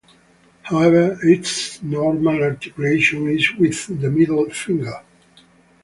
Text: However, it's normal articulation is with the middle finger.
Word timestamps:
However, 0.63 1.19
it's 1.21 1.83
normal 1.83 2.41
articulation 2.43 3.27
is 3.27 3.53
with 3.53 4.01
the 4.01 4.09
middle 4.09 4.49
finger. 4.49 5.03